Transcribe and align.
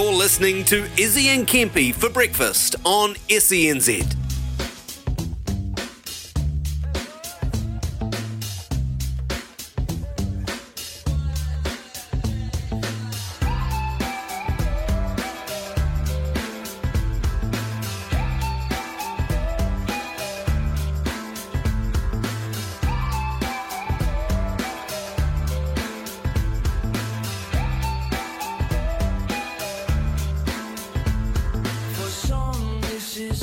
You're 0.00 0.14
listening 0.14 0.64
to 0.64 0.88
Izzy 0.96 1.28
and 1.28 1.46
Kempy 1.46 1.94
for 1.94 2.08
breakfast 2.08 2.74
on 2.86 3.16
SENZ. 3.28 4.19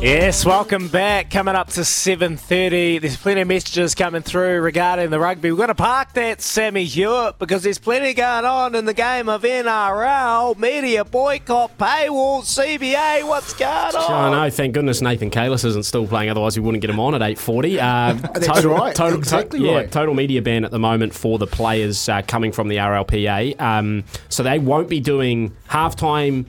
Yes, 0.00 0.46
welcome 0.46 0.88
back. 0.88 1.28
Coming 1.28 1.54
up 1.54 1.68
to 1.72 1.82
7.30. 1.82 3.02
There's 3.02 3.18
plenty 3.18 3.42
of 3.42 3.48
messages 3.48 3.94
coming 3.94 4.22
through 4.22 4.62
regarding 4.62 5.10
the 5.10 5.20
rugby. 5.20 5.50
We're 5.52 5.58
going 5.58 5.68
to 5.68 5.74
park 5.74 6.14
that, 6.14 6.40
Sammy 6.40 6.86
Hewitt, 6.86 7.38
because 7.38 7.62
there's 7.64 7.78
plenty 7.78 8.14
going 8.14 8.46
on 8.46 8.74
in 8.74 8.86
the 8.86 8.94
game 8.94 9.28
of 9.28 9.42
NRL. 9.42 10.56
Media 10.56 11.04
boycott, 11.04 11.76
paywall, 11.76 12.40
CBA. 12.40 13.28
What's 13.28 13.52
going 13.52 13.94
on? 13.94 14.34
I 14.34 14.44
know. 14.46 14.50
Thank 14.50 14.72
goodness 14.72 15.02
Nathan 15.02 15.30
Cayless 15.30 15.66
isn't 15.66 15.84
still 15.84 16.06
playing. 16.06 16.30
Otherwise, 16.30 16.58
we 16.58 16.64
wouldn't 16.64 16.80
get 16.80 16.88
him 16.88 16.98
on 16.98 17.14
at 17.14 17.20
8.40. 17.20 17.76
Uh, 17.76 18.12
That's 18.32 18.46
total, 18.46 18.72
right. 18.72 18.96
Total, 18.96 19.18
Exactly 19.18 19.60
yeah, 19.60 19.74
right. 19.74 19.92
total 19.92 20.14
media 20.14 20.40
ban 20.40 20.64
at 20.64 20.70
the 20.70 20.78
moment 20.78 21.12
for 21.14 21.36
the 21.36 21.46
players 21.46 22.08
uh, 22.08 22.22
coming 22.22 22.52
from 22.52 22.68
the 22.68 22.76
RLPA. 22.76 23.60
Um, 23.60 24.04
so 24.30 24.42
they 24.42 24.58
won't 24.58 24.88
be 24.88 25.00
doing 25.00 25.54
halftime 25.68 26.46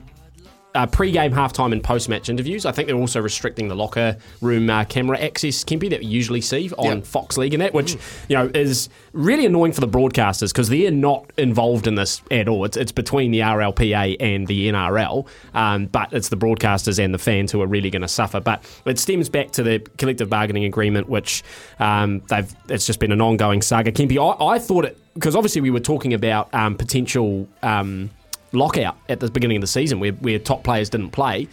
uh, 0.74 0.86
pre-game, 0.86 1.32
halftime, 1.32 1.72
and 1.72 1.82
post-match 1.82 2.28
interviews. 2.28 2.64
I 2.64 2.72
think 2.72 2.88
they're 2.88 2.96
also 2.96 3.20
restricting 3.20 3.68
the 3.68 3.74
locker 3.74 4.16
room 4.40 4.70
uh, 4.70 4.84
camera 4.84 5.18
access, 5.18 5.64
Kempy, 5.64 5.90
that 5.90 6.00
we 6.00 6.06
usually 6.06 6.40
see 6.40 6.70
on 6.78 6.98
Yep. 6.98 7.06
Fox 7.06 7.36
League 7.38 7.54
and 7.54 7.60
that, 7.60 7.74
which 7.74 7.96
you 8.28 8.36
know 8.36 8.50
is 8.54 8.88
really 9.12 9.46
annoying 9.46 9.72
for 9.72 9.80
the 9.80 9.88
broadcasters 9.88 10.52
because 10.52 10.68
they're 10.68 10.90
not 10.90 11.30
involved 11.36 11.86
in 11.86 11.94
this 11.94 12.22
at 12.30 12.48
all. 12.48 12.64
It's, 12.64 12.76
it's 12.76 12.92
between 12.92 13.30
the 13.30 13.40
RLPA 13.40 14.16
and 14.20 14.46
the 14.46 14.68
NRL, 14.68 15.26
um, 15.54 15.86
but 15.86 16.12
it's 16.12 16.28
the 16.28 16.36
broadcasters 16.36 17.02
and 17.02 17.12
the 17.12 17.18
fans 17.18 17.52
who 17.52 17.60
are 17.62 17.66
really 17.66 17.90
going 17.90 18.02
to 18.02 18.08
suffer. 18.08 18.40
But 18.40 18.64
it 18.86 18.98
stems 18.98 19.28
back 19.28 19.50
to 19.52 19.62
the 19.62 19.80
collective 19.98 20.30
bargaining 20.30 20.64
agreement, 20.64 21.08
which 21.08 21.42
um, 21.78 22.20
they've. 22.28 22.52
It's 22.68 22.86
just 22.86 23.00
been 23.00 23.12
an 23.12 23.20
ongoing 23.20 23.62
saga. 23.62 23.92
Kempy, 23.92 24.16
I, 24.18 24.54
I 24.54 24.58
thought 24.58 24.84
it 24.84 24.98
because 25.14 25.36
obviously 25.36 25.60
we 25.60 25.70
were 25.70 25.80
talking 25.80 26.14
about 26.14 26.52
um, 26.54 26.76
potential. 26.76 27.48
Um, 27.62 28.10
lockout 28.52 28.96
at 29.08 29.20
the 29.20 29.30
beginning 29.30 29.56
of 29.56 29.60
the 29.60 29.66
season 29.66 30.00
where, 30.00 30.12
where 30.12 30.38
top 30.38 30.64
players 30.64 30.90
didn't 30.90 31.10
play. 31.10 31.48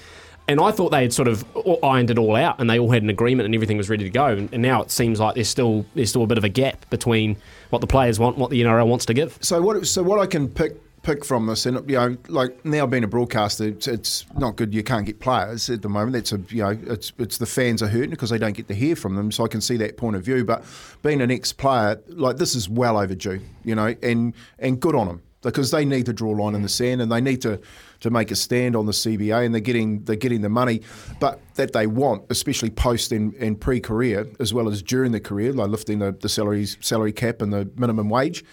And 0.47 0.59
I 0.59 0.71
thought 0.71 0.89
they 0.89 1.03
had 1.03 1.13
sort 1.13 1.27
of 1.27 1.45
ironed 1.83 2.09
it 2.09 2.17
all 2.17 2.35
out 2.35 2.59
and 2.59 2.67
they 2.67 2.79
all 2.79 2.89
had 2.89 3.03
an 3.03 3.09
agreement 3.09 3.45
and 3.45 3.53
everything 3.53 3.77
was 3.77 3.87
ready 3.87 4.03
to 4.05 4.09
go. 4.09 4.25
And, 4.25 4.51
now 4.63 4.81
it 4.81 4.89
seems 4.89 5.19
like 5.19 5.35
there's 5.35 5.47
still 5.47 5.85
there's 5.93 6.09
still 6.09 6.23
a 6.23 6.27
bit 6.27 6.39
of 6.39 6.43
a 6.43 6.49
gap 6.49 6.89
between 6.89 7.37
what 7.69 7.81
the 7.81 7.87
players 7.87 8.17
want 8.17 8.37
what 8.37 8.49
the 8.49 8.61
NRL 8.61 8.87
wants 8.87 9.05
to 9.05 9.13
give. 9.13 9.37
So 9.41 9.61
what? 9.61 9.85
So 9.85 10.01
what 10.01 10.17
I 10.17 10.25
can 10.25 10.49
pick 10.49 10.75
pick 11.03 11.23
from 11.23 11.45
this, 11.45 11.67
and 11.67 11.87
you 11.87 11.97
know, 11.97 12.17
like 12.27 12.65
now 12.65 12.87
being 12.87 13.03
a 13.03 13.07
broadcaster, 13.07 13.65
it's, 13.65 13.87
it's 13.87 14.25
not 14.37 14.55
good. 14.55 14.73
You 14.73 14.83
can't 14.83 15.05
get 15.05 15.19
players 15.19 15.69
at 15.69 15.83
the 15.83 15.89
moment. 15.89 16.13
That's 16.13 16.31
a 16.33 16.39
you 16.49 16.63
know, 16.63 16.77
it's 16.87 17.13
it's 17.19 17.37
the 17.37 17.45
fans 17.45 17.83
are 17.83 17.87
hurting 17.87 18.09
because 18.09 18.31
they 18.31 18.39
don't 18.39 18.53
get 18.53 18.67
to 18.69 18.75
hear 18.75 18.95
from 18.95 19.15
them. 19.15 19.31
So 19.31 19.45
I 19.45 19.47
can 19.47 19.61
see 19.61 19.77
that 19.77 19.97
point 19.97 20.15
of 20.15 20.23
view. 20.23 20.43
But 20.45 20.65
being 21.03 21.21
an 21.21 21.29
ex 21.29 21.53
player, 21.53 22.01
like 22.07 22.37
this 22.37 22.55
is 22.55 22.67
well 22.67 22.97
overdue. 22.97 23.39
You 23.63 23.75
know, 23.75 23.95
and 24.01 24.33
and 24.57 24.79
good 24.79 24.95
on 24.95 25.07
them 25.07 25.21
because 25.41 25.71
they 25.71 25.85
need 25.85 26.05
to 26.05 26.13
draw 26.13 26.33
a 26.33 26.37
line 26.41 26.55
in 26.55 26.61
the 26.61 26.69
sand 26.69 27.01
and 27.01 27.11
they 27.11 27.21
need 27.21 27.41
to. 27.41 27.59
To 28.03 28.09
make 28.09 28.31
a 28.31 28.35
stand 28.37 28.77
on 28.77 28.85
the 28.85 28.93
CBA, 28.93 29.45
and 29.45 29.53
they're 29.53 29.59
getting 29.59 30.05
they're 30.05 30.15
getting 30.15 30.39
the 30.39 30.47
money, 30.47 30.79
but 31.19 31.41
that 31.55 31.73
they 31.73 31.85
want, 31.85 32.23
especially 32.29 32.69
post 32.69 33.11
and, 33.11 33.33
and 33.33 33.59
pre 33.59 33.81
career, 33.81 34.25
as 34.39 34.53
well 34.53 34.69
as 34.69 34.81
during 34.81 35.11
the 35.11 35.19
career, 35.19 35.51
like 35.51 35.67
lifting 35.67 35.99
the, 35.99 36.13
the 36.13 36.29
salaries 36.29 36.77
salary 36.79 37.11
cap 37.11 37.41
and 37.41 37.51
the 37.51 37.69
minimum 37.75 38.07
wage. 38.07 38.45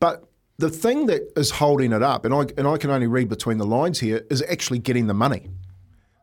But 0.00 0.24
the 0.56 0.70
thing 0.70 1.08
that 1.08 1.30
is 1.36 1.50
holding 1.50 1.92
it 1.92 2.02
up, 2.02 2.24
and 2.24 2.32
I 2.32 2.46
and 2.56 2.66
I 2.66 2.78
can 2.78 2.88
only 2.88 3.06
read 3.06 3.28
between 3.28 3.58
the 3.58 3.66
lines 3.66 4.00
here, 4.00 4.24
is 4.30 4.42
actually 4.48 4.78
getting 4.78 5.08
the 5.08 5.14
money. 5.14 5.50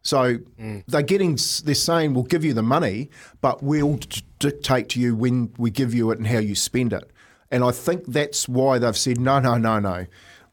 So 0.04 0.38
mm. 0.60 0.84
they're 0.86 1.02
getting, 1.02 1.38
they're 1.64 1.76
saying 1.76 2.14
we'll 2.14 2.24
give 2.24 2.44
you 2.44 2.54
the 2.54 2.62
money, 2.62 3.10
but 3.42 3.64
we'll 3.64 3.96
d- 3.96 4.22
dictate 4.40 4.90
to 4.90 5.00
you 5.00 5.16
when 5.16 5.54
we 5.58 5.72
give 5.72 5.94
you 5.94 6.12
it 6.12 6.18
and 6.18 6.28
how 6.28 6.40
you 6.40 6.56
spend 6.56 6.92
it. 6.92 7.10
And 7.54 7.64
I 7.64 7.70
think 7.70 8.08
that's 8.08 8.50
why 8.50 8.80
they've 8.80 8.98
said 8.98 9.22
no, 9.22 9.40
no, 9.40 9.60
no, 9.60 9.80
no. 9.80 10.08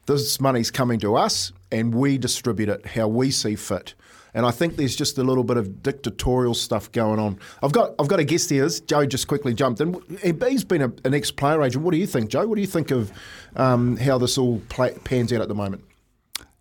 This 0.05 0.38
money's 0.38 0.71
coming 0.71 1.00
to 1.00 1.16
us, 1.16 1.50
and 1.72 1.94
we 1.94 2.19
distribute 2.19 2.69
it 2.69 2.84
how 2.84 3.09
we 3.09 3.31
see 3.31 3.56
fit. 3.56 3.94
And 4.34 4.44
I 4.44 4.50
think 4.50 4.77
there's 4.77 4.94
just 4.94 5.16
a 5.16 5.25
little 5.25 5.43
bit 5.43 5.56
of 5.56 5.83
dictatorial 5.83 6.53
stuff 6.53 6.93
going 6.93 7.19
on. 7.19 7.38
I've 7.62 7.72
got 7.72 7.94
I've 7.99 8.06
got 8.09 8.21
a 8.21 8.25
guest 8.25 8.50
here. 8.50 8.69
Joe 8.69 9.06
just 9.06 9.28
quickly 9.28 9.55
jumped 9.55 9.81
in. 9.81 9.99
He's 10.22 10.62
been 10.62 10.83
a, 10.83 10.93
an 11.06 11.15
ex-player 11.15 11.62
agent. 11.62 11.83
What 11.83 11.93
do 11.93 11.97
you 11.97 12.06
think, 12.06 12.28
Joe? 12.28 12.47
What 12.47 12.56
do 12.56 12.61
you 12.61 12.66
think 12.66 12.91
of 12.91 13.11
um, 13.56 13.97
how 13.97 14.19
this 14.19 14.37
all 14.37 14.61
play, 14.69 14.94
pans 15.03 15.32
out 15.32 15.41
at 15.41 15.49
the 15.49 15.55
moment? 15.55 15.82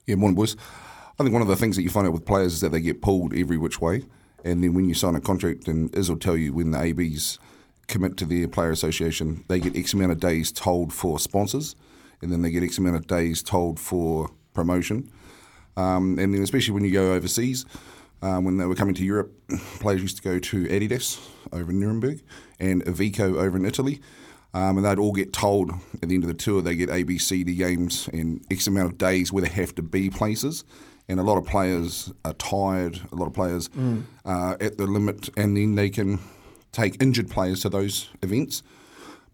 Yeah, 0.08 0.16
morning, 0.16 0.38
boys. 0.38 0.56
I 1.20 1.24
think 1.24 1.34
one 1.34 1.42
of 1.42 1.50
the 1.50 1.58
things 1.58 1.76
that 1.76 1.84
you 1.84 1.90
find 1.90 2.08
out 2.08 2.14
with 2.14 2.26
players 2.26 2.54
is 2.54 2.62
that 2.62 2.70
they 2.70 2.80
get 2.80 3.02
pulled 3.02 3.34
every 3.34 3.58
which 3.58 3.82
way. 3.82 4.06
And 4.46 4.64
then 4.64 4.74
when 4.74 4.88
you 4.88 4.94
sign 4.94 5.16
a 5.16 5.22
contract, 5.22 5.68
and 5.68 5.94
Iz 5.94 6.10
will 6.10 6.18
tell 6.18 6.38
you 6.38 6.54
when 6.54 6.72
the 6.72 6.80
ABs 6.80 7.40
commit 7.90 8.16
to 8.18 8.26
their 8.26 8.48
player 8.48 8.72
association, 8.72 9.44
they 9.50 9.60
get 9.60 9.76
X 9.76 9.94
amount 9.94 10.14
of 10.14 10.20
days 10.20 10.52
told 10.52 10.94
for 10.94 11.20
sponsors, 11.20 11.76
and 12.22 12.32
then 12.32 12.42
they 12.42 12.52
get 12.52 12.64
X 12.64 12.78
amount 12.78 12.96
of 12.96 13.08
days 13.08 13.44
told 13.44 13.80
for 13.80 14.30
promotion. 14.54 15.12
Um, 15.76 16.18
and 16.20 16.34
then 16.34 16.42
especially 16.42 16.74
when 16.74 16.86
you 16.86 16.92
go 16.92 17.14
overseas, 17.14 17.66
um, 18.22 18.44
when 18.44 18.58
they 18.58 18.66
were 18.66 18.76
coming 18.76 18.96
to 18.96 19.04
Europe, 19.04 19.34
players 19.80 20.02
used 20.02 20.18
to 20.18 20.24
go 20.24 20.40
to 20.40 20.66
Adidas 20.66 21.20
over 21.52 21.72
in 21.72 21.80
Nuremberg 21.80 22.22
and 22.60 22.84
Iveco 22.86 23.38
over 23.38 23.58
in 23.58 23.66
Italy. 23.66 24.02
Um, 24.54 24.78
and 24.78 24.86
they'd 24.86 24.98
all 24.98 25.14
get 25.14 25.32
told 25.32 25.72
at 26.02 26.10
the 26.10 26.16
end 26.16 26.24
of 26.24 26.28
the 26.28 26.34
tour 26.34 26.62
they 26.62 26.76
get 26.76 26.90
A, 26.90 27.04
B, 27.04 27.18
C, 27.20 27.44
D 27.44 27.56
games 27.56 28.10
and 28.12 28.44
X 28.50 28.66
amount 28.66 28.92
of 28.92 28.98
days 28.98 29.32
where 29.32 29.44
they 29.44 29.50
have 29.50 29.76
to 29.76 29.84
be 29.84 30.10
places. 30.10 30.64
And 31.08 31.20
a 31.20 31.24
lot 31.24 31.38
of 31.38 31.46
players 31.46 32.12
are 32.26 32.34
tired, 32.34 33.00
a 33.12 33.16
lot 33.16 33.28
of 33.28 33.34
players 33.34 33.70
are 34.26 34.58
at 34.60 34.78
the 34.78 34.86
limit, 34.86 35.30
and 35.38 35.56
then 35.56 35.76
they 35.76 35.90
can 35.90 36.20
take 36.72 37.02
injured 37.02 37.30
players 37.30 37.62
to 37.62 37.70
those 37.70 38.10
events. 38.22 38.64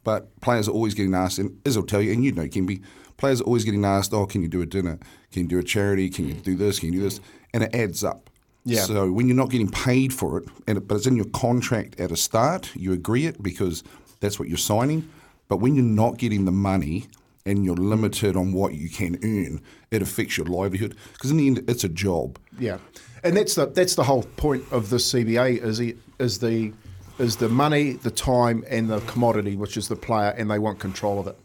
But 0.03 0.39
players 0.41 0.67
are 0.67 0.71
always 0.71 0.93
getting 0.93 1.15
asked, 1.15 1.39
and 1.39 1.59
Iz 1.65 1.75
will 1.75 1.85
tell 1.85 2.01
you, 2.01 2.13
and 2.13 2.23
you 2.23 2.31
know, 2.31 2.43
Kempy, 2.43 2.83
players 3.17 3.41
are 3.41 3.45
always 3.45 3.65
getting 3.65 3.83
asked, 3.85 4.13
oh, 4.13 4.25
can 4.25 4.41
you 4.41 4.47
do 4.47 4.61
a 4.61 4.65
dinner? 4.65 4.99
Can 5.31 5.43
you 5.43 5.47
do 5.47 5.59
a 5.59 5.63
charity? 5.63 6.09
Can 6.09 6.27
you 6.27 6.33
do 6.35 6.55
this? 6.55 6.79
Can 6.79 6.93
you 6.93 6.99
do 6.99 7.03
this? 7.03 7.19
And 7.53 7.63
it 7.63 7.73
adds 7.73 8.03
up. 8.03 8.29
Yeah. 8.65 8.81
So 8.81 9.11
when 9.11 9.27
you're 9.27 9.37
not 9.37 9.49
getting 9.49 9.69
paid 9.69 10.13
for 10.13 10.37
it, 10.39 10.49
and 10.67 10.77
it, 10.77 10.87
but 10.87 10.95
it's 10.95 11.07
in 11.07 11.15
your 11.15 11.29
contract 11.29 11.99
at 11.99 12.11
a 12.11 12.15
start, 12.15 12.71
you 12.75 12.93
agree 12.93 13.25
it 13.25 13.41
because 13.41 13.83
that's 14.19 14.39
what 14.39 14.47
you're 14.47 14.57
signing. 14.57 15.09
But 15.47 15.57
when 15.57 15.75
you're 15.75 15.83
not 15.83 16.17
getting 16.17 16.45
the 16.45 16.51
money 16.51 17.05
and 17.45 17.63
you're 17.63 17.75
limited 17.75 18.35
on 18.35 18.53
what 18.53 18.73
you 18.73 18.89
can 18.89 19.19
earn, 19.23 19.61
it 19.91 20.01
affects 20.01 20.37
your 20.37 20.47
livelihood. 20.47 20.95
Because 21.13 21.29
in 21.29 21.37
the 21.37 21.47
end, 21.47 21.63
it's 21.67 21.83
a 21.83 21.89
job. 21.89 22.39
Yeah, 22.59 22.79
and 23.23 23.37
that's 23.37 23.53
the 23.55 23.67
that's 23.67 23.93
the 23.95 24.03
whole 24.03 24.23
point 24.23 24.63
of 24.71 24.89
the 24.89 24.97
CBA 24.97 25.63
is 25.63 25.77
the 25.77 25.95
is 26.17 26.39
the 26.39 26.73
is 27.17 27.37
the 27.37 27.49
money, 27.49 27.93
the 27.93 28.11
time, 28.11 28.63
and 28.69 28.89
the 28.89 28.99
commodity, 29.01 29.55
which 29.55 29.77
is 29.77 29.87
the 29.87 29.95
player, 29.95 30.29
and 30.29 30.49
they 30.49 30.59
want 30.59 30.79
control 30.79 31.19
of 31.19 31.27
it. 31.27 31.37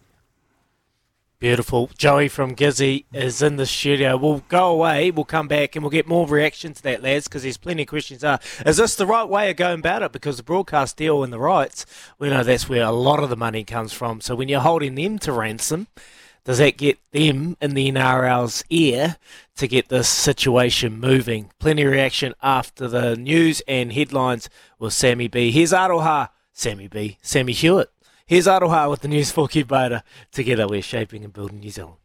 Beautiful. 1.41 1.89
Joey 1.97 2.29
from 2.29 2.55
Gizzy 2.55 3.07
is 3.15 3.41
in 3.41 3.57
the 3.57 3.65
studio. 3.65 4.15
We'll 4.19 4.45
go 4.51 4.69
away. 4.69 5.11
We'll 5.11 5.25
come 5.25 5.49
back 5.49 5.75
and 5.75 5.83
we'll 5.83 5.91
get 5.91 6.07
more 6.07 6.27
reaction 6.27 6.75
to 6.75 6.83
that, 6.83 7.03
lads, 7.03 7.29
because 7.29 7.45
there's 7.45 7.57
plenty 7.57 7.85
of 7.85 7.89
questions. 7.89 8.23
Are 8.23 8.39
is 8.67 8.77
this 8.77 8.95
the 8.95 9.07
right 9.07 9.27
way 9.27 9.51
of 9.51 9.57
going 9.57 9.79
about 9.79 10.03
it? 10.03 10.13
Because 10.13 10.37
the 10.37 10.43
broadcast 10.43 10.99
deal 10.99 11.25
and 11.25 11.33
the 11.33 11.39
rights, 11.39 11.87
we 12.19 12.29
know 12.29 12.45
that's 12.45 12.69
where 12.69 12.85
a 12.85 12.91
lot 12.91 13.23
of 13.23 13.31
the 13.31 13.39
money 13.39 13.65
comes 13.65 13.95
from. 13.95 14.21
So 14.21 14.35
when 14.35 14.51
you're 14.51 14.61
holding 14.61 14.97
them 14.97 15.19
to 15.21 15.33
ransom, 15.33 15.87
does 16.45 16.59
that 16.59 16.77
get 16.77 16.99
them 17.13 17.57
in 17.61 17.75
the 17.75 17.91
NRL's 17.91 18.65
ear 18.71 19.17
to 19.57 19.69
get 19.69 19.89
this 19.89 20.09
situation 20.09 20.99
moving? 20.99 21.51
Plenty 21.59 21.83
of 21.83 21.93
reaction 21.93 22.35
after 22.43 22.89
the 22.89 23.17
news 23.17 23.63
and 23.69 23.93
headlines 23.93 24.49
with 24.79 24.93
Sammy 24.93 25.29
B. 25.29 25.51
Here's 25.51 25.73
Aroha, 25.73 26.31
Sammy 26.53 26.89
B, 26.89 27.19
Sammy 27.23 27.53
Hewitt. 27.53 27.91
Here's 28.27 28.47
Aroha 28.47 28.89
with 28.89 29.01
the 29.01 29.09
news 29.09 29.31
for 29.31 29.49
Kubota. 29.49 30.03
Together 30.33 30.67
we're 30.67 30.83
shaping 30.83 31.25
and 31.25 31.33
building 31.33 31.61
New 31.61 31.71
Zealand. 31.71 32.01